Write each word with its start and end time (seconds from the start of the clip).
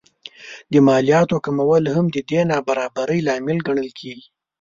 د 0.71 0.73
مالیاتو 0.87 1.37
کمول 1.45 1.83
هم 1.95 2.05
د 2.15 2.17
دې 2.29 2.41
نابرابرۍ 2.51 3.19
لامل 3.27 3.57
ګڼل 3.67 3.89
کېږي 3.99 4.25